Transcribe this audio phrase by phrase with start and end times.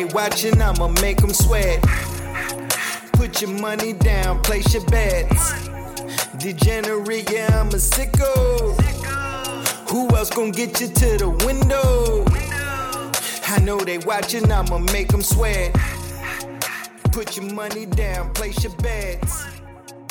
[0.00, 1.82] they watching, I'ma make them sweat.
[3.12, 5.68] Put your money down, place your bets.
[6.38, 8.80] Degenerate, yeah, I'm a sicko.
[9.90, 12.24] Who else gonna get you to the window?
[13.48, 15.76] I know they watching, I'ma make them sweat.
[17.12, 19.44] Put your money down, place your bets.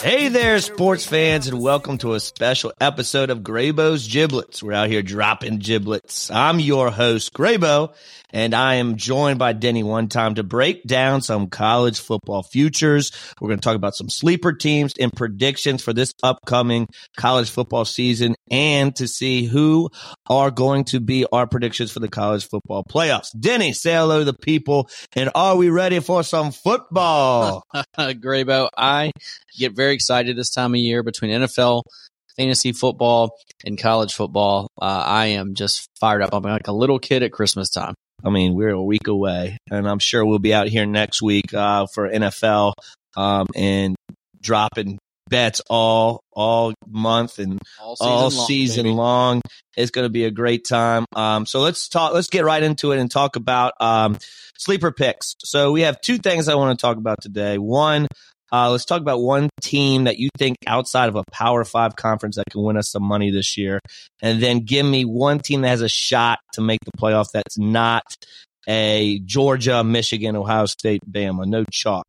[0.01, 4.63] Hey there, sports fans, and welcome to a special episode of Graybo's Giblets.
[4.63, 6.31] We're out here dropping giblets.
[6.31, 7.93] I'm your host, Graybo,
[8.31, 13.11] and I am joined by Denny one time to break down some college football futures.
[13.39, 17.85] We're going to talk about some sleeper teams and predictions for this upcoming college football
[17.85, 19.89] season and to see who
[20.27, 23.29] are going to be our predictions for the college football playoffs.
[23.39, 27.63] Denny, say hello to the people, and are we ready for some football?
[27.97, 29.11] Graybo, I
[29.57, 31.83] get very excited this time of year between NFL,
[32.37, 33.31] fantasy football,
[33.65, 34.69] and college football.
[34.81, 36.33] Uh, I am just fired up.
[36.33, 37.95] I'm like a little kid at Christmas time.
[38.23, 41.53] I mean, we're a week away, and I'm sure we'll be out here next week
[41.53, 42.73] uh, for NFL
[43.15, 43.95] um, and
[44.41, 49.41] dropping bets all all month and All season all long, season long.
[49.77, 51.05] It's going to be a great time.
[51.15, 52.13] Um, so let's talk.
[52.13, 54.17] Let's get right into it and talk about um,
[54.57, 55.35] sleeper picks.
[55.43, 57.57] So we have two things I want to talk about today.
[57.57, 58.07] One,
[58.51, 62.35] uh, let's talk about one team that you think outside of a Power Five conference
[62.37, 63.79] that can win us some money this year,
[64.21, 67.57] and then give me one team that has a shot to make the playoff that's
[67.57, 68.03] not
[68.67, 72.05] a Georgia, Michigan, Ohio State, Bama, no chalk.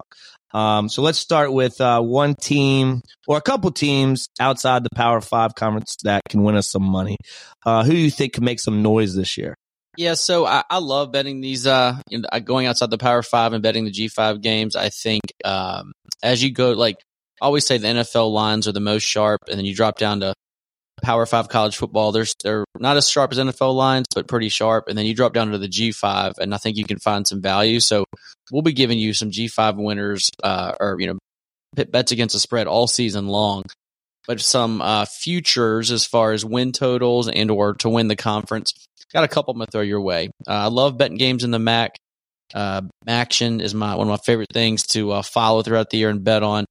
[0.53, 5.21] Um, so let's start with uh, one team or a couple teams outside the Power
[5.21, 7.17] Five conference that can win us some money.
[7.65, 9.55] Uh, who do you think can make some noise this year?
[9.97, 11.67] Yeah, so I, I love betting these.
[11.67, 11.99] Uh,
[12.45, 14.75] going outside the Power Five and betting the G Five games.
[14.75, 16.97] I think um, as you go, like
[17.41, 20.21] I always say, the NFL lines are the most sharp, and then you drop down
[20.21, 20.35] to
[21.03, 22.13] Power Five college football.
[22.13, 24.89] They're they're not as sharp as NFL lines, but pretty sharp.
[24.89, 27.27] And then you drop down to the G Five, and I think you can find
[27.27, 27.81] some value.
[27.81, 28.05] So
[28.53, 31.19] we'll be giving you some G Five winners, uh, or you know,
[31.75, 33.65] pit bets against the spread all season long.
[34.27, 38.75] But some uh, futures as far as win totals and or to win the conference.
[39.13, 40.29] Got a couple I'm gonna throw your way.
[40.47, 41.97] Uh, I love betting games in the MAC.
[42.55, 46.11] Uh, action is my one of my favorite things to uh, follow throughout the year
[46.11, 46.65] and bet on.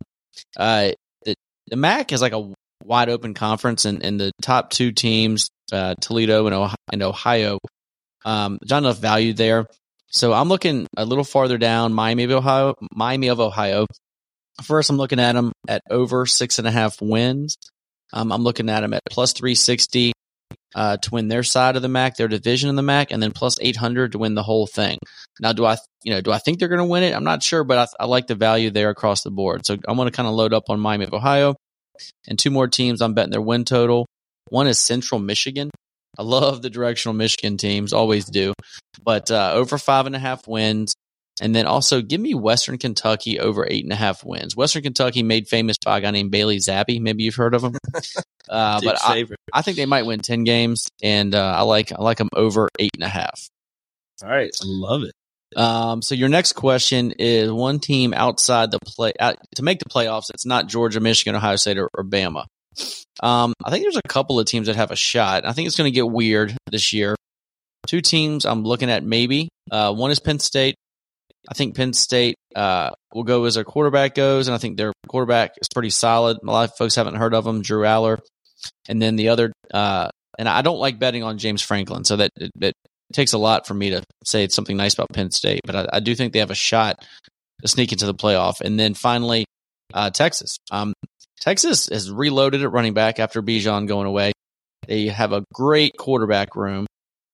[0.57, 0.91] Uh,
[1.25, 1.35] the,
[1.67, 2.53] the MAC is like a
[2.83, 7.59] wide open conference, and, and the top two teams, uh, Toledo and Ohio, and Ohio,
[8.25, 9.67] um, not enough value there.
[10.11, 12.73] So I'm looking a little farther down, Miami of Ohio.
[12.93, 13.85] Miami of Ohio.
[14.63, 17.55] First, I'm looking at them at over six and a half wins.
[18.11, 20.13] Um, I'm looking at them at plus 360
[20.75, 23.31] uh, to win their side of the MAC, their division in the MAC, and then
[23.31, 24.97] plus 800 to win the whole thing.
[25.39, 27.15] Now, do I, you know, do I think they're going to win it?
[27.15, 29.65] I'm not sure, but I, I like the value there across the board.
[29.65, 31.55] So I'm going to kind of load up on Miami of Ohio,
[32.27, 33.01] and two more teams.
[33.01, 34.05] I'm betting their win total.
[34.49, 35.69] One is Central Michigan.
[36.17, 38.53] I love the directional Michigan teams, always do,
[39.03, 40.93] but uh, over five and a half wins.
[41.41, 44.55] And then also give me Western Kentucky over eight and a half wins.
[44.55, 46.99] Western Kentucky made famous by a guy named Bailey Zappe.
[47.01, 47.77] Maybe you've heard of him.
[48.47, 49.25] Uh, but I.
[49.53, 52.67] I think they might win ten games, and uh, I like I like them over
[52.79, 53.47] eight and a half.
[54.23, 55.13] All right, I love it.
[55.55, 59.89] Um, so your next question is one team outside the play out, to make the
[59.89, 60.31] playoffs.
[60.33, 62.45] It's not Georgia, Michigan, Ohio State, or, or Bama.
[63.21, 65.45] Um, I think there's a couple of teams that have a shot.
[65.45, 67.15] I think it's going to get weird this year.
[67.87, 69.49] Two teams I'm looking at maybe.
[69.71, 70.75] Uh, one is Penn State.
[71.47, 74.93] I think Penn State uh, will go as their quarterback goes, and I think their
[75.07, 76.37] quarterback is pretty solid.
[76.43, 78.19] A lot of folks haven't heard of him, Drew Allar.
[78.89, 82.31] And then the other, uh, and I don't like betting on James Franklin, so that
[82.35, 82.73] it, it
[83.13, 85.99] takes a lot for me to say something nice about Penn State, but I, I
[85.99, 87.05] do think they have a shot
[87.61, 88.61] to sneak into the playoff.
[88.61, 89.45] And then finally,
[89.93, 90.57] uh, Texas.
[90.71, 90.93] Um,
[91.39, 94.33] Texas has reloaded at running back after Bijan going away.
[94.87, 96.85] They have a great quarterback room.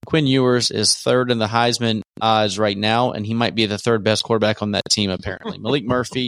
[0.06, 3.78] Quinn Ewers is third in the Heisman odds right now, and he might be the
[3.78, 5.58] third best quarterback on that team, apparently.
[5.58, 6.28] Maalik Murphy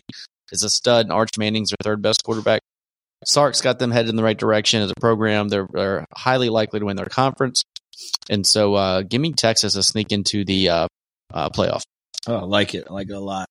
[0.52, 2.62] is a stud, and Arch Manning's their third best quarterback.
[3.26, 5.50] Sark's got them headed in the right direction as a program.
[5.50, 7.64] They're, they're highly likely to win their conference.
[8.30, 10.88] And so, uh, give me Texas a sneak into the uh,
[11.34, 11.82] uh, playoff.
[12.28, 12.86] Oh, I like it.
[12.90, 13.48] I like it a lot.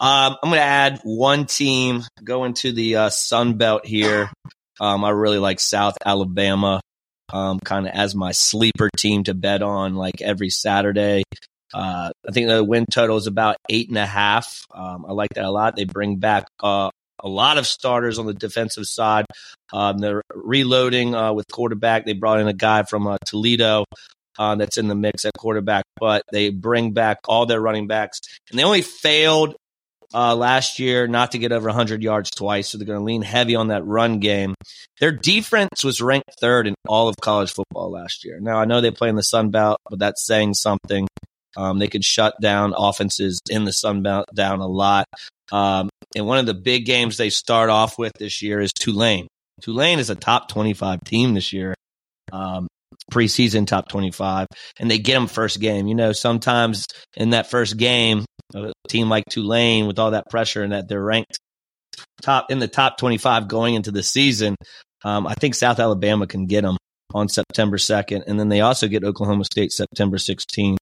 [0.00, 4.30] Um, I'm going to add one team going to the uh, Sun Belt here.
[4.80, 6.80] Um, I really like South Alabama,
[7.32, 11.22] um, kind of as my sleeper team to bet on like every Saturday.
[11.72, 14.64] Uh, I think the win total is about eight and a half.
[14.74, 15.76] Um, I like that a lot.
[15.76, 16.90] They bring back uh,
[17.22, 19.26] a lot of starters on the defensive side.
[19.72, 22.04] Um, they're reloading uh, with quarterback.
[22.04, 23.84] They brought in a guy from uh, Toledo
[24.38, 28.20] uh, that's in the mix at quarterback, but they bring back all their running backs.
[28.50, 29.54] And they only failed
[30.12, 33.22] uh, last year not to get over 100 yards twice, so they're going to lean
[33.22, 34.54] heavy on that run game.
[35.00, 38.40] Their defense was ranked third in all of college football last year.
[38.40, 41.06] Now, I know they play in the Sun Belt, but that's saying something.
[41.56, 45.06] Um, they could shut down offenses in the Sun Belt down a lot.
[45.52, 49.28] Um, and one of the big games they start off with this year is Tulane.
[49.60, 51.74] Tulane is a top 25 team this year.
[52.32, 52.68] Um,
[53.10, 54.46] preseason top 25
[54.78, 55.86] and they get them first game.
[55.86, 56.86] You know, sometimes
[57.16, 58.24] in that first game,
[58.54, 61.38] a team like Tulane with all that pressure and that they're ranked
[62.22, 64.56] top in the top 25 going into the season,
[65.04, 66.76] um, I think South Alabama can get them
[67.14, 68.24] on September 2nd.
[68.26, 70.76] And then they also get Oklahoma State September 16th.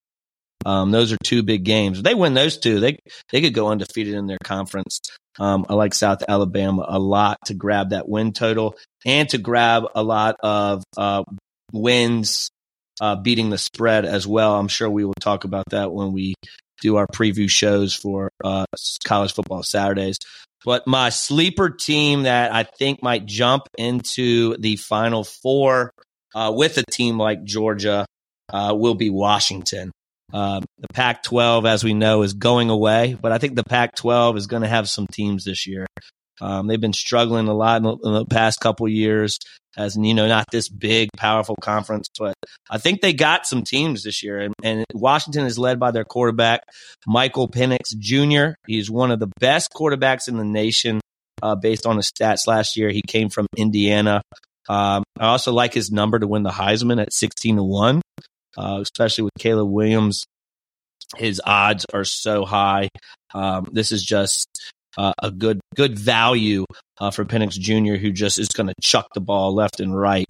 [0.66, 1.98] Um, those are two big games.
[1.98, 2.98] If they win those two, they
[3.30, 5.00] they could go undefeated in their conference.
[5.38, 8.76] Um, I like South Alabama a lot to grab that win total
[9.06, 11.22] and to grab a lot of uh,
[11.72, 12.50] wins
[13.00, 14.56] uh, beating the spread as well.
[14.56, 16.34] I'm sure we will talk about that when we
[16.80, 18.64] do our preview shows for uh,
[19.04, 20.18] college football Saturdays.
[20.64, 25.92] But my sleeper team that I think might jump into the final four
[26.34, 28.06] uh, with a team like Georgia
[28.52, 29.92] uh, will be Washington.
[30.32, 33.96] Um, the Pac 12, as we know, is going away, but I think the Pac
[33.96, 35.86] 12 is going to have some teams this year.
[36.40, 39.38] Um, they've been struggling a lot in the, in the past couple years
[39.76, 42.34] as, you know, not this big, powerful conference, but
[42.68, 44.40] I think they got some teams this year.
[44.40, 46.62] And, and Washington is led by their quarterback,
[47.06, 48.54] Michael Penix Jr.
[48.66, 51.00] He's one of the best quarterbacks in the nation
[51.42, 52.90] uh, based on his stats last year.
[52.90, 54.22] He came from Indiana.
[54.68, 58.02] Um, I also like his number to win the Heisman at 16 to 1,
[58.56, 60.26] uh, especially with Caleb Williams.
[61.16, 62.88] His odds are so high.
[63.32, 66.64] Um, this is just uh, a good good value
[66.98, 70.26] uh, for Penix Jr., who just is going to chuck the ball left and right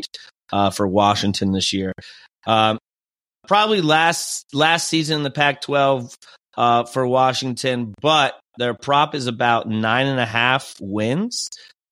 [0.52, 1.92] uh, for Washington this year.
[2.46, 2.78] Um,
[3.46, 6.14] probably last last season in the Pac-12
[6.56, 11.50] uh, for Washington, but their prop is about nine and a half wins.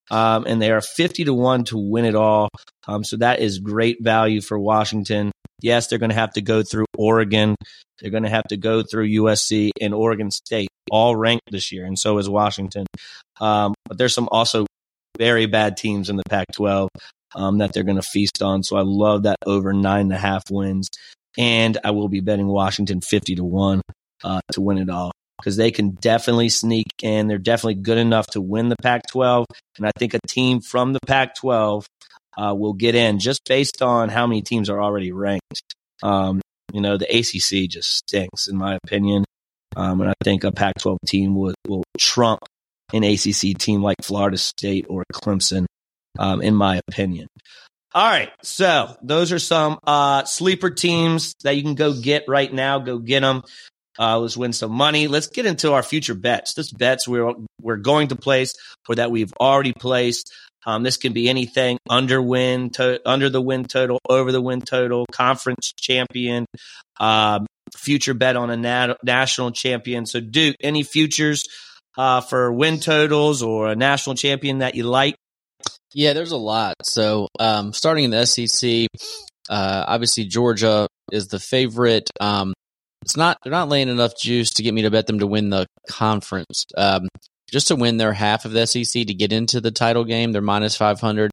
[0.09, 2.47] Um, and they are 50 to 1 to win it all.
[2.87, 5.31] Um, so that is great value for Washington.
[5.61, 7.55] Yes, they're going to have to go through Oregon.
[7.99, 11.85] They're going to have to go through USC and Oregon State, all ranked this year,
[11.85, 12.85] and so is Washington.
[13.39, 14.65] Um, but there's some also
[15.17, 16.89] very bad teams in the Pac-12
[17.35, 18.63] um, that they're going to feast on.
[18.63, 20.89] So I love that over nine and a half wins,
[21.37, 23.81] and I will be betting Washington 50 to one
[24.23, 27.27] uh, to win it all because they can definitely sneak in.
[27.27, 29.45] They're definitely good enough to win the Pac-12,
[29.77, 31.85] and I think a team from the Pac-12
[32.37, 35.63] uh, will get in just based on how many teams are already ranked.
[36.03, 36.41] Um,
[36.71, 39.25] you know, the ACC just stinks, in my opinion.
[39.75, 42.39] Um, and I think a Pac 12 team will, will trump
[42.93, 45.65] an ACC team like Florida State or Clemson,
[46.17, 47.27] um, in my opinion.
[47.93, 48.31] All right.
[48.43, 52.79] So those are some uh, sleeper teams that you can go get right now.
[52.79, 53.43] Go get them.
[53.99, 55.07] Uh, let's win some money.
[55.07, 56.53] Let's get into our future bets.
[56.53, 58.53] This bets we're we're going to place
[58.87, 60.31] or that we've already placed.
[60.67, 64.61] Um, this can be anything under win, to, under the win total, over the win
[64.61, 66.45] total, conference champion,
[66.99, 70.05] um, future bet on a nat- national champion.
[70.05, 71.45] So, Duke, any futures
[71.97, 75.15] uh, for win totals or a national champion that you like?
[75.93, 76.75] Yeah, there's a lot.
[76.83, 78.87] So, um, starting in the SEC,
[79.49, 82.09] uh, obviously Georgia is the favorite.
[82.19, 82.53] Um,
[83.03, 85.49] it's not they're not laying enough juice to get me to bet them to win
[85.49, 86.65] the conference.
[86.75, 87.07] Um,
[87.51, 90.31] just to win their half of the SEC to get into the title game.
[90.31, 91.31] They're minus 500.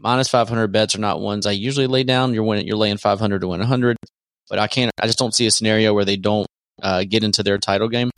[0.00, 2.34] Minus 500 bets are not ones I usually lay down.
[2.34, 3.96] You're winning, you're laying 500 to win 100,
[4.48, 6.46] but I can't, I just don't see a scenario where they don't
[6.82, 8.10] uh, get into their title game.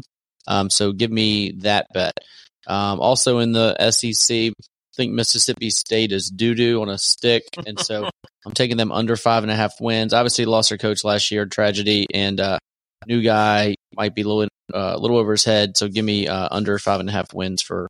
[0.46, 2.14] Um, so give me that bet.
[2.66, 4.52] Um, also in the SEC, I
[4.96, 7.42] think Mississippi State is doo doo on a stick.
[7.66, 8.08] And so
[8.46, 10.14] I'm taking them under five and a half wins.
[10.14, 12.58] Obviously lost their coach last year, tragedy, and, uh,
[13.06, 15.76] new guy might be a little uh, little over his head.
[15.76, 17.88] So give me uh, under five and a half wins for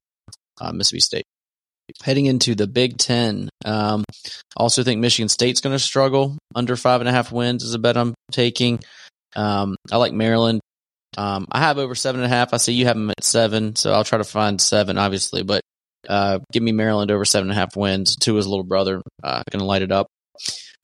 [0.61, 1.25] uh, Mississippi State.
[2.03, 4.05] Heading into the Big Ten, um,
[4.57, 6.39] also think Michigan State's going to struggle.
[6.55, 8.81] Under five and a half wins is a bet I'm taking.
[9.37, 10.61] Um, I like Maryland.
[11.17, 12.55] Um, I have over seven and a half.
[12.55, 15.43] I see you have them at seven, so I'll try to find seven, obviously.
[15.43, 15.61] But
[16.09, 18.17] uh, give me Maryland over seven and a half wins.
[18.17, 20.07] Tua's little brother, uh, going to light it up.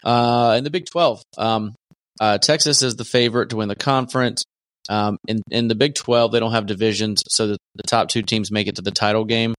[0.04, 1.74] Uh, in the Big Twelve, um,
[2.20, 4.44] uh, Texas is the favorite to win the conference.
[4.88, 8.22] Um, in in the Big Twelve, they don't have divisions, so the, the top two
[8.22, 9.54] teams make it to the title game,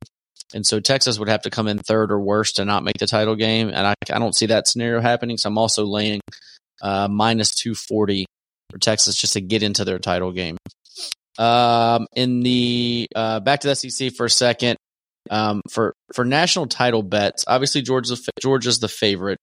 [0.54, 3.08] and so Texas would have to come in third or worse to not make the
[3.08, 5.38] title game, and I I don't see that scenario happening.
[5.38, 6.22] So I'm also laying
[6.82, 8.26] uh, minus two forty
[8.72, 10.58] for Texas just to get into their title game.
[11.38, 14.78] Um, in the uh, back to the SEC for a second.
[15.30, 19.38] Um, for for national title bets, obviously Georgia's Georgia's the favorite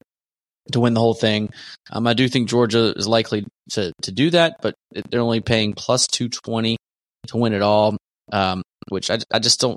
[0.72, 1.50] to win the whole thing.
[1.90, 4.74] Um, I do think Georgia is likely to to do that, but
[5.10, 6.76] they're only paying plus two twenty
[7.28, 7.96] to win it all,
[8.32, 9.76] um, which I I just don't.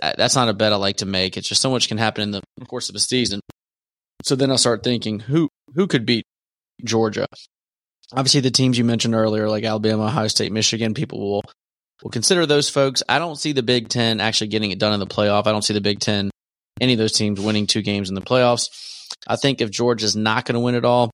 [0.00, 1.36] That's not a bet I like to make.
[1.36, 3.40] It's just so much can happen in the course of a season.
[4.24, 6.24] So then I start thinking who who could beat
[6.84, 7.26] Georgia.
[8.12, 11.42] obviously the teams you mentioned earlier, like Alabama, Ohio State, Michigan, people will
[12.02, 13.02] will consider those folks.
[13.08, 15.46] I don't see the Big Ten actually getting it done in the playoff.
[15.46, 16.30] I don't see the Big Ten,
[16.80, 18.68] any of those teams winning two games in the playoffs.
[19.26, 21.10] I think if Georgia's not going to win it all,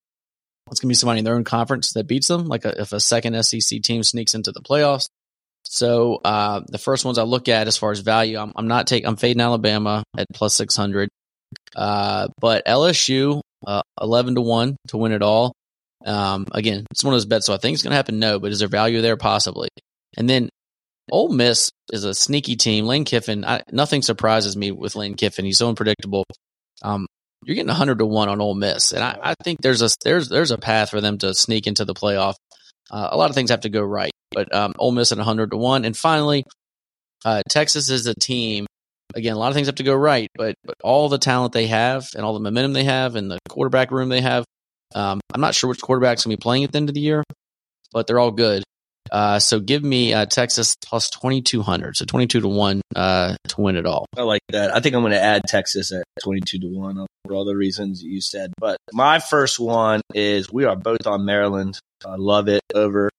[0.70, 2.92] it's going to be somebody in their own conference that beats them, like a, if
[2.92, 5.08] a second SEC team sneaks into the playoffs.
[5.64, 8.86] So uh, the first ones I look at as far as value, I'm, I'm not
[8.86, 11.08] taking, I'm fading Alabama at plus 600.
[11.74, 15.52] Uh, but LSU, uh, 11 to 1 to win it all.
[16.06, 17.46] Um, again, it's one of those bets.
[17.46, 18.18] So I think it's going to happen.
[18.18, 19.16] No, but is there value there?
[19.16, 19.68] Possibly.
[20.16, 20.48] And then
[21.10, 22.86] Ole Miss is a sneaky team.
[22.86, 25.44] Lane Kiffin, I, nothing surprises me with Lane Kiffin.
[25.44, 26.24] He's so unpredictable.
[26.82, 27.06] Um,
[27.44, 28.92] you're getting 100 to 1 on Ole Miss.
[28.92, 31.84] And I, I, think there's a, there's, there's a path for them to sneak into
[31.84, 32.34] the playoff.
[32.90, 35.50] Uh, a lot of things have to go right, but, um, Ole Miss at 100
[35.50, 35.84] to 1.
[35.84, 36.44] And finally,
[37.24, 38.66] uh, Texas is a team.
[39.14, 41.66] Again, a lot of things have to go right, but, but all the talent they
[41.68, 44.44] have and all the momentum they have and the quarterback room they have,
[44.94, 47.00] um, I'm not sure which quarterback's going to be playing at the end of the
[47.00, 47.24] year,
[47.92, 48.62] but they're all good.
[49.10, 51.96] Uh, so give me uh, Texas plus 2,200.
[51.96, 54.06] So 22 to 1 uh, to win it all.
[54.16, 54.74] I like that.
[54.74, 58.02] I think I'm going to add Texas at 22 to 1 for all the reasons
[58.02, 58.52] you said.
[58.58, 61.78] But my first one is we are both on Maryland.
[62.04, 63.10] I love it over.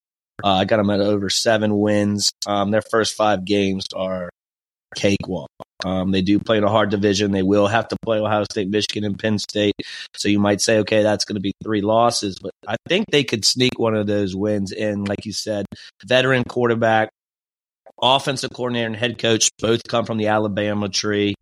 [0.43, 2.31] Uh, I got them at over seven wins.
[2.47, 4.29] Um, their first five games are
[4.95, 5.49] cakewalk.
[5.85, 7.31] Um, they do play in a hard division.
[7.31, 9.75] They will have to play Ohio State, Michigan, and Penn State.
[10.15, 13.23] So you might say, okay, that's going to be three losses, but I think they
[13.23, 15.05] could sneak one of those wins in.
[15.05, 15.65] Like you said,
[16.05, 17.09] veteran quarterback,
[18.01, 21.35] offensive coordinator, and head coach both come from the Alabama tree.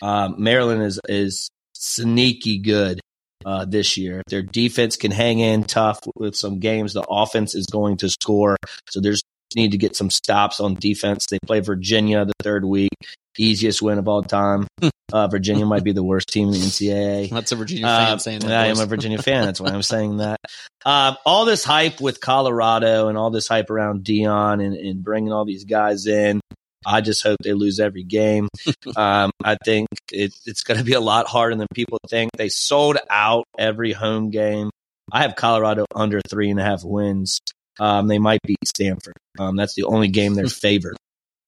[0.00, 3.00] Um, Maryland is is sneaky good
[3.44, 4.20] uh, this year.
[4.20, 8.08] If their defense can hang in tough with some games, the offense is going to
[8.08, 8.56] score.
[8.88, 9.22] So there's
[9.56, 11.26] need to get some stops on defense.
[11.26, 12.90] They play Virginia the third week
[13.38, 14.66] easiest win of all time.
[15.12, 17.30] Uh, Virginia might be the worst team in the NCAA.
[17.32, 18.52] That's a Virginia fan uh, saying that.
[18.52, 19.44] I am a Virginia fan.
[19.44, 20.40] That's why I'm saying that.
[20.84, 25.32] Uh, all this hype with Colorado and all this hype around Deion and, and bringing
[25.32, 26.40] all these guys in.
[26.84, 28.48] I just hope they lose every game.
[28.94, 32.30] Um, I think it, it's going to be a lot harder than people think.
[32.36, 34.70] They sold out every home game.
[35.10, 37.40] I have Colorado under three and a half wins.
[37.80, 39.14] Um, they might beat Stanford.
[39.38, 40.96] Um, that's the only game they're favored.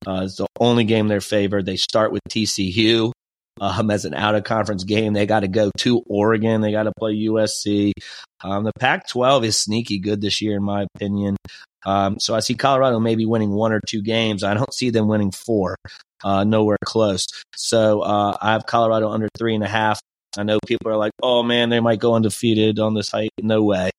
[0.07, 1.67] Uh, it's the only game they're favored.
[1.67, 3.13] They start with TCU
[3.61, 5.13] um, as an out of conference game.
[5.13, 6.61] They got to go to Oregon.
[6.61, 7.93] They got to play USC.
[8.43, 11.37] Um, the Pac 12 is sneaky good this year, in my opinion.
[11.87, 14.43] Um, so I see Colorado maybe winning one or two games.
[14.43, 15.77] I don't see them winning four,
[16.23, 17.27] uh, nowhere close.
[17.55, 20.01] So uh, I have Colorado under three and a half.
[20.39, 23.31] I know people are like, oh man, they might go undefeated on this height.
[23.41, 23.91] No way.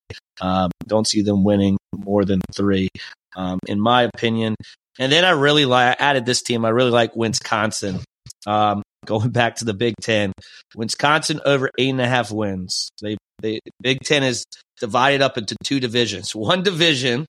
[0.41, 2.89] Um, don't see them winning more than three.
[3.35, 4.55] Um, in my opinion,
[4.99, 6.65] and then I really like, added this team.
[6.65, 7.99] I really like Wisconsin.
[8.47, 10.31] Um, going back to the Big Ten,
[10.75, 12.89] Wisconsin over eight and a half wins.
[13.01, 14.45] They, they, Big Ten is
[14.79, 16.35] divided up into two divisions.
[16.35, 17.25] One division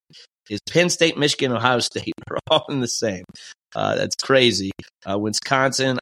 [0.48, 2.12] is Penn State, Michigan, Ohio State.
[2.28, 3.24] They're all in the same.
[3.74, 4.70] Uh, that's crazy.
[5.08, 5.98] Uh, Wisconsin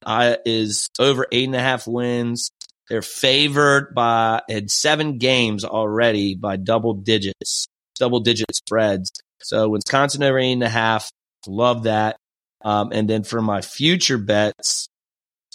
[0.47, 2.51] is over eight and a half wins.
[2.89, 7.67] They're favored by in seven games already by double digits,
[7.99, 9.11] double digit spreads.
[9.43, 11.11] So Wisconsin over eight and a half.
[11.47, 12.17] Love that.
[12.63, 14.89] Um, and then for my future bets,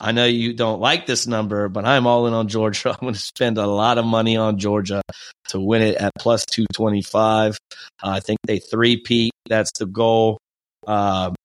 [0.02, 2.90] I know you don't like this number, but I'm all in on Georgia.
[3.00, 5.02] I'm going to spend a lot of money on Georgia
[5.50, 7.58] to win it at plus 225.
[8.02, 9.34] Uh, I think they three-peat.
[9.48, 10.40] That's the goal.
[10.88, 11.36] Um,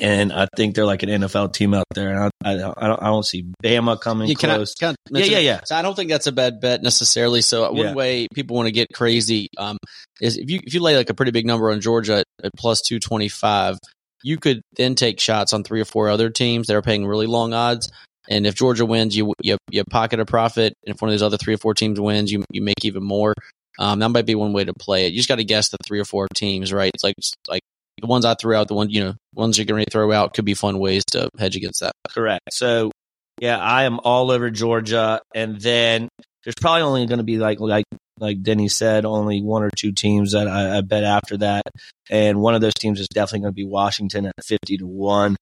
[0.00, 2.08] and I think they're like an NFL team out there.
[2.10, 2.56] And I, I, I,
[2.88, 4.74] don't, I don't see Bama coming Yeah, can I- close.
[4.74, 5.60] can I yeah, yeah, yeah.
[5.64, 7.40] So I don't think that's a bad bet necessarily.
[7.42, 7.94] So one Yeah.
[7.94, 9.78] way people want to get crazy um,
[10.20, 12.50] is if you if you lay like a pretty big number on Georgia at, at
[12.56, 13.78] plus two twenty five,
[14.22, 17.26] you could then take shots on three or four other teams that are paying really
[17.26, 17.90] long odds.
[18.28, 20.74] And if Georgia wins, you you you pocket a profit.
[20.86, 23.02] And if one of those other three or four teams wins, you you make even
[23.02, 23.34] more.
[23.78, 25.12] Um, that might be one way to play it.
[25.12, 26.90] You just got to guess the three or four teams, right?
[26.92, 27.14] It's like
[27.48, 27.62] like
[28.00, 30.34] the ones I threw out, the one you know ones you're going to throw out
[30.34, 31.92] could be fun ways to hedge against that.
[32.08, 32.52] Correct.
[32.52, 32.90] So,
[33.40, 36.08] yeah, I am all over Georgia, and then
[36.44, 37.84] there's probably only going to be like like
[38.20, 41.62] like Denny said, only one or two teams that I, I bet after that,
[42.10, 45.36] and one of those teams is definitely going to be Washington at fifty to one.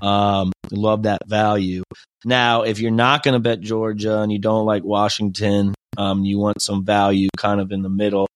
[0.00, 1.82] Um, love that value.
[2.24, 6.38] Now, if you're not going to bet Georgia and you don't like Washington, um, you
[6.38, 8.28] want some value kind of in the middle.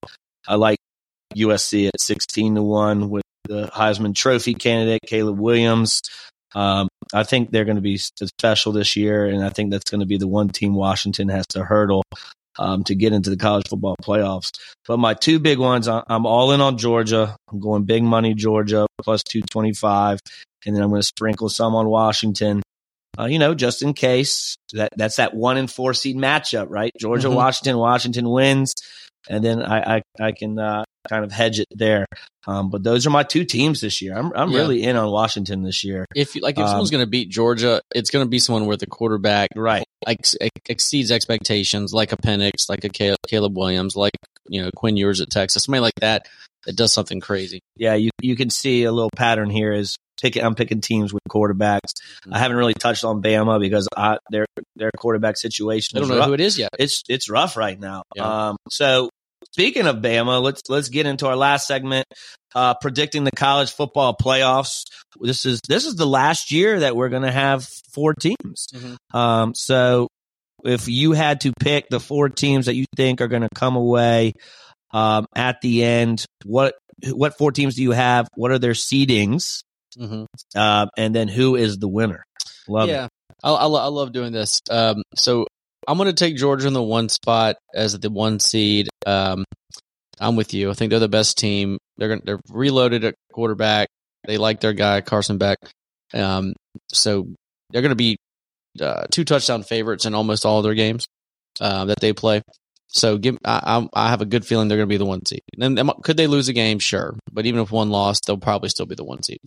[0.46, 0.78] I like
[1.36, 6.00] USC at sixteen to one with the Heisman Trophy candidate Caleb Williams.
[6.54, 10.00] Um, I think they're going to be special this year, and I think that's going
[10.00, 12.04] to be the one team Washington has to hurdle
[12.58, 14.50] um, to get into the college football playoffs.
[14.86, 17.36] But my two big ones, I'm all in on Georgia.
[17.50, 20.18] I'm going big money Georgia plus 225,
[20.66, 22.62] and then I'm going to sprinkle some on Washington.
[23.18, 26.90] Uh, you know, just in case that that's that one and four seed matchup, right?
[26.98, 27.34] Georgia, Mhm.
[27.34, 28.74] Washington, Washington wins.
[29.28, 32.06] And then I I, I can uh, kind of hedge it there.
[32.46, 34.16] Um, but those are my two teams this year.
[34.16, 34.58] I'm I'm Yeah.
[34.58, 36.06] really in on Washington this year.
[36.14, 38.66] If you like, if Um, someone's going to beat Georgia, it's going to be someone
[38.66, 39.84] where the quarterback Right.
[40.06, 40.36] like ex-
[40.68, 44.12] exceeds expectations, like a Penix, like a Caleb Williams, like
[44.48, 46.26] you know Quinn Ewers at Texas, somebody like that
[46.66, 47.60] that does something crazy.
[47.76, 51.22] Yeah, you you can see a little pattern here is picking I'm picking teams with
[51.28, 51.92] quarterbacks.
[52.30, 56.18] I haven't really touched on Bama because I, their their quarterback situation I don't know
[56.18, 56.28] rough.
[56.28, 56.70] who it is yet.
[56.78, 58.04] it's it's rough right now.
[58.14, 58.48] Yeah.
[58.50, 59.10] Um, so
[59.52, 62.06] speaking of Bama, let's let's get into our last segment,
[62.54, 64.84] uh, predicting the college football playoffs.
[65.20, 68.68] This is this is the last year that we're going to have four teams.
[68.72, 68.96] Mhm.
[69.12, 70.08] Um, so
[70.64, 73.74] if you had to pick the four teams that you think are going to come
[73.74, 74.32] away
[74.92, 76.74] um, at the end, what
[77.10, 78.28] what four teams do you have?
[78.36, 79.62] What are their seedings?
[79.98, 82.24] Hmm Uh, and then who is the winner?
[82.68, 82.92] Love it.
[82.92, 83.08] yeah,
[83.42, 84.60] I, I, I love doing this.
[84.70, 85.46] Um, so
[85.88, 88.88] I'm going to take Georgia in the one spot as the one seed.
[89.06, 89.44] Um,
[90.20, 90.70] I'm with you.
[90.70, 91.78] I think they're the best team.
[91.96, 93.88] They're gonna, they're reloaded at quarterback.
[94.26, 95.58] They like their guy Carson Beck.
[96.14, 96.52] Um,
[96.92, 97.26] so
[97.70, 98.16] they're going to be
[98.80, 101.06] uh, two touchdown favorites in almost all of their games
[101.60, 102.42] uh, that they play.
[102.92, 105.42] So give I, I have a good feeling they're going to be the one seed.
[105.58, 106.78] And could they lose a game?
[106.78, 109.38] Sure, but even if one loss, they'll probably still be the one seed.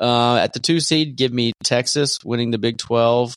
[0.00, 3.34] Uh, at the two seed, give me Texas winning the Big Twelve,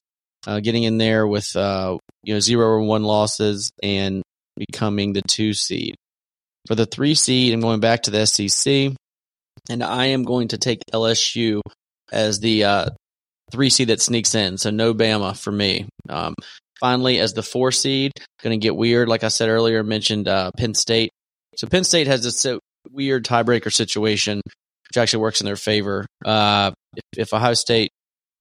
[0.47, 4.23] uh, getting in there with uh, you know zero or one losses and
[4.57, 5.95] becoming the two seed.
[6.67, 8.93] For the three seed, I'm going back to the SEC,
[9.69, 11.61] and I am going to take LSU
[12.11, 12.89] as the uh,
[13.51, 14.57] three seed that sneaks in.
[14.57, 15.87] So no Bama for me.
[16.09, 16.33] Um,
[16.83, 18.11] finally, as the four seed,
[18.41, 19.07] going to get weird.
[19.07, 21.11] Like I said earlier, mentioned uh, Penn State.
[21.55, 22.57] So Penn State has this uh,
[22.91, 26.05] weird tiebreaker situation, which actually works in their favor.
[26.25, 27.91] Uh, if, if Ohio State,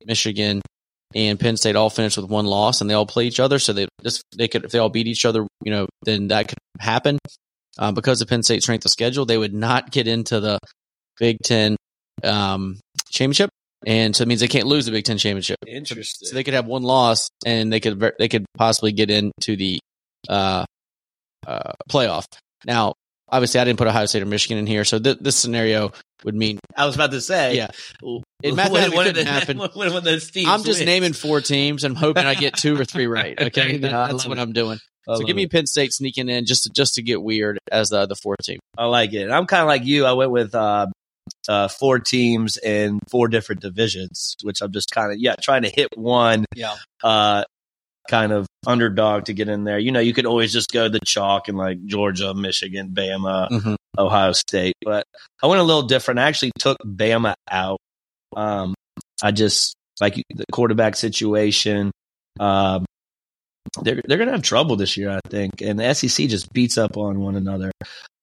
[0.04, 0.61] Michigan,
[1.14, 3.72] and Penn State all finish with one loss and they all play each other, so
[3.72, 6.58] they just they could if they all beat each other, you know, then that could
[6.80, 7.18] happen.
[7.78, 10.58] Uh, because of Penn State's strength of schedule, they would not get into the
[11.20, 11.76] Big Ten
[12.25, 13.50] um, championship,
[13.86, 15.59] and so it means they can't lose the Big Ten championship.
[15.66, 16.28] Interesting.
[16.28, 19.80] So they could have one loss, and they could they could possibly get into the
[20.28, 20.64] uh,
[21.46, 22.24] uh, playoff.
[22.64, 22.94] Now,
[23.28, 25.92] obviously, I didn't put Ohio State or Michigan in here, so th- this scenario
[26.24, 27.68] would mean I was about to say, yeah.
[28.00, 29.57] It When- mathematically when couldn't happen.
[30.04, 30.87] Those teams I'm just win.
[30.87, 33.40] naming four teams and I'm hoping I get two or three right.
[33.40, 34.40] Okay, that's what it.
[34.40, 34.78] I'm doing.
[35.09, 35.50] I So give me it.
[35.50, 38.61] Penn State sneaking in just to, just to get weird as the the fourth team.
[38.78, 39.30] I like it.
[39.30, 40.04] I'm kind of like you.
[40.04, 40.87] I went with uh,
[41.48, 45.70] uh, four teams in four different divisions, which I'm just kind of yeah trying to
[45.70, 46.76] hit one Yeah.
[47.02, 47.44] uh,
[48.08, 49.78] kind of underdog to get in there.
[49.78, 53.76] You know, you could always just go the chalk and like Georgia, Michigan, Bama, Mhm.
[53.98, 55.04] Ohio State, but
[55.42, 56.18] I went a little different.
[56.20, 57.78] I actually took Bama out.
[58.37, 58.74] Um,
[59.22, 61.90] I just like the quarterback situation.
[62.40, 62.85] Um,
[63.80, 66.96] they're they're gonna have trouble this year, I think, and the SEC just beats up
[66.96, 67.72] on one another.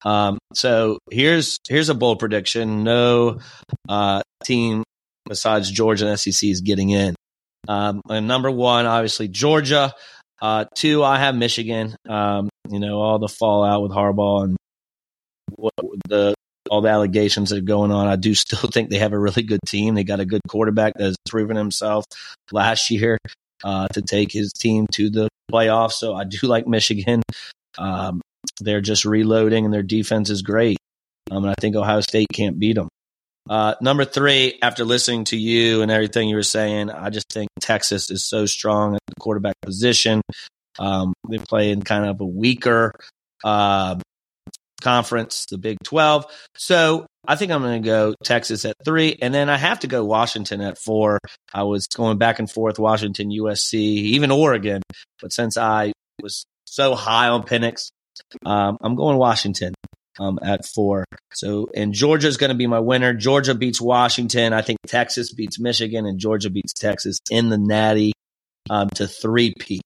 [0.05, 3.39] Um, so here's here's a bold prediction: no
[3.87, 4.83] uh, team
[5.27, 7.15] besides Georgia and SEC is getting in.
[7.67, 9.93] Um, and number one, obviously Georgia.
[10.41, 11.95] Uh, two, I have Michigan.
[12.07, 14.57] Um, you know all the fallout with Harbaugh and
[15.55, 15.73] what
[16.07, 16.35] the
[16.69, 18.07] all the allegations that are going on.
[18.07, 19.95] I do still think they have a really good team.
[19.95, 22.05] They got a good quarterback that has proven himself
[22.51, 23.17] last year
[23.63, 25.93] uh, to take his team to the playoffs.
[25.93, 27.21] So I do like Michigan.
[27.77, 28.21] Um,
[28.61, 30.77] they're just reloading, and their defense is great.
[31.31, 32.89] Um, and I think Ohio State can't beat them.
[33.49, 37.49] Uh, number three, after listening to you and everything you were saying, I just think
[37.59, 40.21] Texas is so strong at the quarterback position.
[40.77, 42.93] Um, they play in kind of a weaker
[43.43, 43.95] uh,
[44.79, 46.25] conference, the Big 12.
[46.55, 49.87] So I think I'm going to go Texas at three, and then I have to
[49.87, 51.19] go Washington at four.
[51.53, 54.81] I was going back and forth, Washington, USC, even Oregon,
[55.21, 57.89] but since I was so high on Penix,
[58.45, 59.73] um, I'm going Washington
[60.19, 61.05] um, at four.
[61.33, 63.13] So, and Georgia is going to be my winner.
[63.13, 64.53] Georgia beats Washington.
[64.53, 68.13] I think Texas beats Michigan, and Georgia beats Texas in the Natty
[68.69, 69.81] um, to three peat.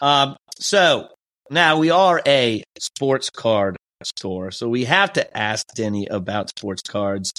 [0.00, 1.08] Um, so
[1.50, 6.82] now we are a sports card store, so we have to ask Denny about sports
[6.82, 7.32] cards.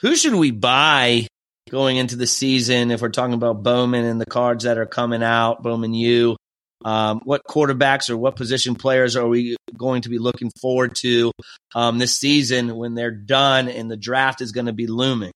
[0.00, 1.26] Who should we buy
[1.70, 5.22] going into the season if we're talking about Bowman and the cards that are coming
[5.22, 5.62] out?
[5.62, 6.36] Bowman U.
[6.84, 11.32] Um, what quarterbacks or what position players are we going to be looking forward to
[11.74, 15.32] um, this season when they're done and the draft is going to be looming?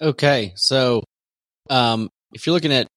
[0.00, 1.02] Okay, so
[1.70, 2.88] um, if you're looking at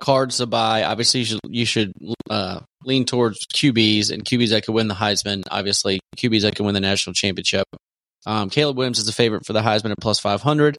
[0.00, 1.92] cards to buy, obviously you should you should
[2.30, 5.42] uh, lean towards QBs and QBs that could win the Heisman.
[5.50, 7.66] Obviously, QBs that can win the national championship.
[8.26, 10.78] Um, Caleb Williams is a favorite for the Heisman at plus five hundred.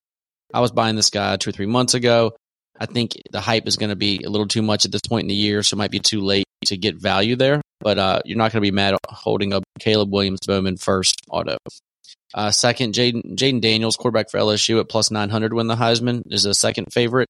[0.54, 2.36] I was buying this guy two or three months ago.
[2.80, 5.24] I think the hype is going to be a little too much at this point
[5.24, 7.62] in the year, so it might be too late to get value there.
[7.80, 11.58] but uh, you're not going to be mad holding up Caleb Williams Bowman first auto.
[12.34, 16.54] Uh, second, Jayden Daniels, quarterback for LSU at plus 900 win the Heisman, is a
[16.54, 17.30] second favorite.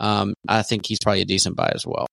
[0.00, 2.06] Um, I think he's probably a decent buy as well.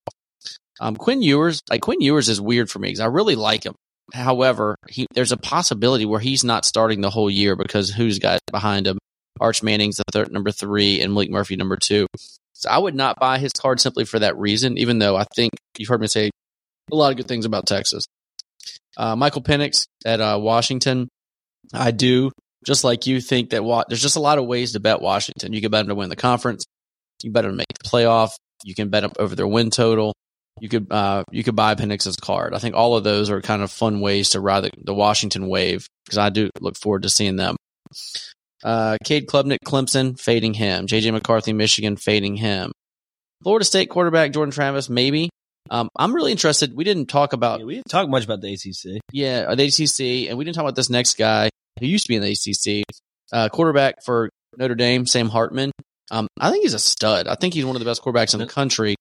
[0.80, 3.76] Um, Quinn Ewers, like Quinn Ewers is weird for me because I really like him.
[4.14, 8.40] However, he, there's a possibility where he's not starting the whole year because who's got
[8.52, 8.98] behind him?
[9.40, 12.08] Arch Manning's the third, number three, and Maalik Murphy number two.
[12.54, 15.54] So I would not buy his card simply for that reason, even though I think
[15.78, 16.30] you've heard me say
[16.92, 18.06] a lot of good things about Texas.
[18.96, 21.10] Uh, Michael Penix at uh, Washington,
[21.74, 22.32] I do
[22.66, 25.52] just like you think that wa- there's just a lot of ways to bet Washington.
[25.52, 26.66] You can bet them to win the conference.
[27.24, 28.32] You bet them make the playoff.
[28.64, 30.14] You can bet them over their win total.
[30.60, 32.54] You could uh, you could buy Penix's card.
[32.54, 35.48] I think all of those are kind of fun ways to ride the, the Washington
[35.48, 37.58] wave because I do look forward to seeing them.
[38.64, 40.88] Uh, Cade Klubnik, Clemson, fading him.
[40.88, 42.72] JJ McCarthy, Michigan, fading him.
[43.44, 45.30] Florida State quarterback Jordan Travis, maybe.
[45.70, 46.76] Um, I'm really interested.
[46.76, 49.02] We didn't talk about Yeah, we didn't talk much about the ACC.
[49.12, 51.50] yeah, the ACC, and we didn't talk about this next guy
[51.80, 52.84] who used to be in the ACC,
[53.34, 55.72] uh, quarterback for Notre Dame, Sam Hartman.
[56.12, 57.28] Um, I think he's a stud.
[57.28, 58.96] I think he's one of the best quarterbacks in the country,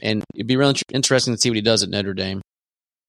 [0.00, 2.40] and it'd be really interesting to see what he does at Notre Dame.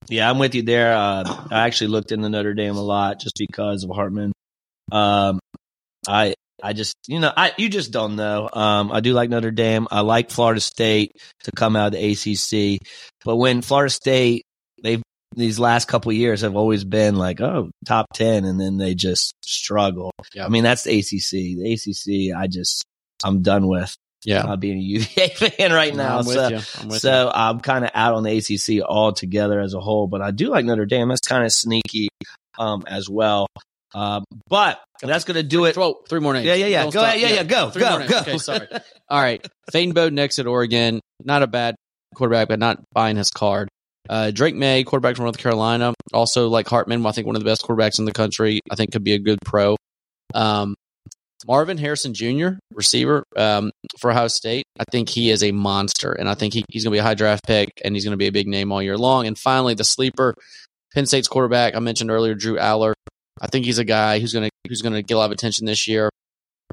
[0.10, 0.93] Yeah, I'm with you there.
[0.93, 4.34] Uh, I actually looked into Notre Dame a lot just because of Hartman.
[4.91, 5.39] Um,
[6.07, 8.49] I I just you know I you just don't know.
[8.51, 9.88] Um, I do like Notre Dame.
[9.91, 12.86] I like Florida State to come out of the ACC,
[13.23, 14.43] but when Florida State
[14.84, 15.01] they've
[15.36, 18.95] these last couple of years have always been like oh top ten, and then they
[18.95, 20.12] just struggle.
[20.34, 20.45] Yeah.
[20.45, 21.57] I mean that's the ACC.
[21.57, 22.84] The ACC, I just
[23.23, 26.19] I'm done with Yeah, uh, being a UVA fan right now.
[26.19, 26.60] I'm so.
[26.79, 30.31] I'm so I'm kind of out on the ACC altogether as a whole, but I
[30.31, 31.07] do like Notre Dame.
[31.10, 32.10] That's kind of sneaky
[32.57, 33.47] um, as well.
[33.93, 35.73] Um, but that's going to do it.
[35.73, 36.45] Throw three more names.
[36.45, 36.84] Yeah, yeah, yeah.
[36.84, 37.19] Don't Go ahead.
[37.19, 37.43] Yeah, yeah.
[37.43, 38.12] Go, Three more go, names.
[38.12, 38.19] go.
[38.19, 38.67] Okay, sorry.
[39.10, 39.45] All right.
[39.71, 41.01] Thane Nix at Oregon.
[41.23, 41.75] Not a bad
[42.15, 43.69] quarterback, but not buying his card.
[44.10, 45.93] Uh, Drake Maye, quarterback from North Carolina.
[46.13, 48.60] Also, like Hartman, I think one of the best quarterbacks in the country.
[48.69, 49.75] I think could be a good pro.
[50.34, 50.75] Um,
[51.47, 54.65] Marvin Harrison Jr., receiver um, for Ohio State.
[54.80, 57.04] I think he is a monster, and I think he, he's going to be a
[57.04, 59.27] high draft pick, and he's going to be a big name all year long.
[59.27, 60.36] And finally, the sleeper,
[60.93, 62.93] Penn State's quarterback I mentioned earlier, Drew Allar.
[63.41, 65.32] I think he's a guy who's going to who's going to get a lot of
[65.32, 66.10] attention this year.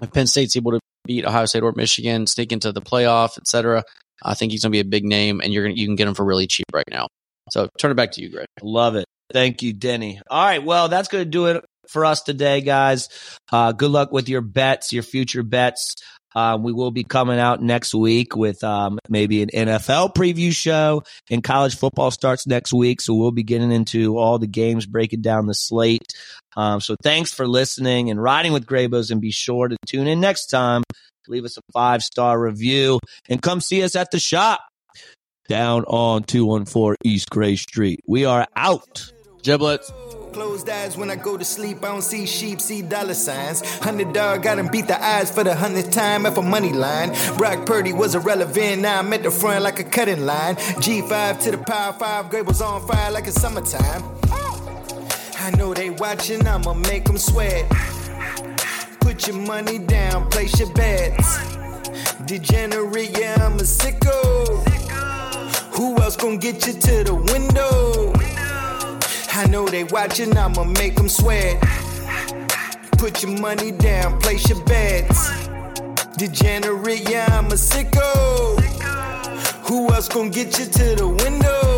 [0.02, 3.82] If Penn State's able to beat Ohio State or Michigan, sneak into the playoff, etc.,
[4.22, 6.08] I think he's going to be a big name, and you're to, you can get
[6.08, 7.08] him for really cheap right now.
[7.50, 8.46] So turn it back to you, Greg.
[8.62, 9.06] Love it.
[9.32, 10.20] Thank you, Denny.
[10.28, 10.62] All right.
[10.62, 13.08] Well, that's going to do it for us today, guys.
[13.50, 15.96] Uh, good luck with your bets, your future bets.
[16.34, 21.02] Um, we will be coming out next week with um, maybe an NFL preview show,
[21.30, 23.00] and college football starts next week.
[23.00, 26.12] So we'll be getting into all the games, breaking down the slate.
[26.56, 30.20] Um, so thanks for listening and riding with Graybos, and be sure to tune in
[30.20, 30.82] next time.
[31.28, 34.60] Leave us a five star review and come see us at the shop
[35.48, 38.00] down on 214 East Gray Street.
[38.06, 39.12] We are out.
[39.42, 39.92] Giblets.
[40.32, 43.62] Closed eyes when I go to sleep, I don't see sheep, see dollar signs.
[43.78, 47.12] Hundred dog got him beat the eyes for the hundredth time at a money line.
[47.36, 50.56] Brock Purdy was irrelevant, now I'm at the front like a cutting line.
[50.56, 54.02] G5 to the power five, grade was on fire like it's summertime.
[55.40, 57.64] I know they watching, I'ma make them sweat.
[59.00, 61.38] Put your money down, place your bets.
[62.26, 64.68] Degenerate, yeah, I'm a sicko.
[65.74, 67.77] Who else gonna get you to the window?
[69.38, 71.62] I know they watching, I'ma make them sweat.
[72.98, 75.30] Put your money down, place your bets.
[76.16, 78.60] Degenerate, yeah, I'm a sicko.
[79.68, 81.77] Who else gonna get you to the window?